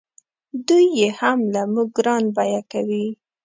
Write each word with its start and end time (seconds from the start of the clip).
دوی 0.67 0.85
یې 0.99 1.09
هم 1.19 1.39
لکه 1.53 1.63
زموږ 1.73 1.87
ګران 1.97 2.23
بیه 2.35 2.61
کوي. 2.71 3.05